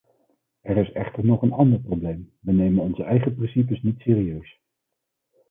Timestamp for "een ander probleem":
1.41-2.31